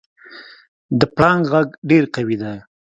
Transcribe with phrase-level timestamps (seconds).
[0.99, 2.55] د پړانګ غږ ډېر قوي دی.